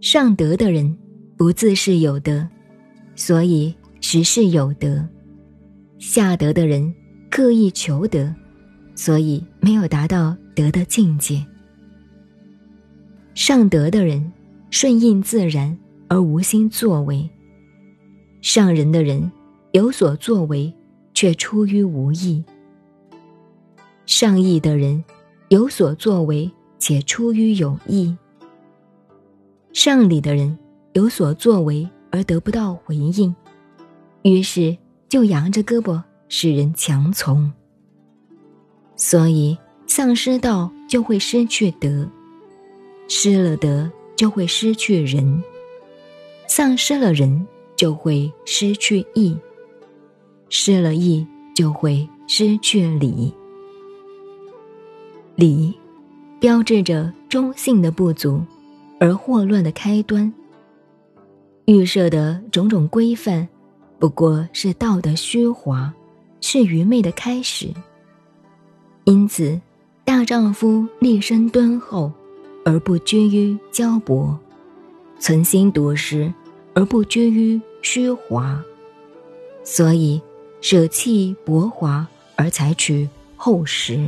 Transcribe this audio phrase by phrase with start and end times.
[0.00, 0.96] 上德的人
[1.36, 2.48] 不自是有德，
[3.14, 5.06] 所以实是有德；
[5.98, 6.94] 下德的人
[7.30, 8.34] 刻意求德，
[8.94, 11.44] 所以没有达到德的境界。
[13.34, 14.32] 上德的人
[14.70, 15.76] 顺应自然
[16.08, 17.28] 而无心作为，
[18.40, 19.30] 上人的人
[19.72, 20.72] 有所作为
[21.12, 22.42] 却出于无意。
[24.06, 25.04] 上义的人
[25.50, 28.16] 有所作为且出于有意。
[29.72, 30.58] 上礼的人
[30.94, 33.34] 有所作为而得不到回应，
[34.22, 34.76] 于是
[35.08, 37.50] 就扬着胳膊使人强从。
[38.96, 39.56] 所以
[39.86, 42.06] 丧失道就会失去德，
[43.08, 45.42] 失了德就会失去人，
[46.48, 49.36] 丧失了人就会失去义，
[50.48, 53.32] 失了义就会失去礼。
[55.36, 55.72] 礼，
[56.38, 58.42] 标志着中性的不足。
[59.00, 60.30] 而祸乱的开端，
[61.64, 63.48] 预设的种种规范，
[63.98, 65.90] 不过是道德虚华，
[66.42, 67.72] 是愚昧的开始。
[69.04, 69.58] 因此，
[70.04, 72.12] 大丈夫立身敦厚，
[72.62, 74.36] 而不拘于骄薄；
[75.18, 76.30] 存心笃实，
[76.74, 78.62] 而不拘于虚华。
[79.64, 80.20] 所以，
[80.60, 84.06] 舍弃薄华，而采取厚实。